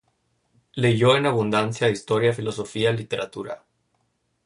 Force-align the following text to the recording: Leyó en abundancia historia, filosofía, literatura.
Leyó 0.73 1.15
en 1.15 1.27
abundancia 1.27 1.87
historia, 1.91 2.33
filosofía, 2.33 2.91
literatura. 2.91 3.63